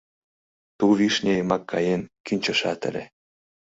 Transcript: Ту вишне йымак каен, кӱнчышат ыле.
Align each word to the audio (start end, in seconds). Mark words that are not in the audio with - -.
Ту 0.77 0.85
вишне 0.99 1.31
йымак 1.37 1.63
каен, 1.71 2.01
кӱнчышат 2.25 2.79
ыле. 2.89 3.03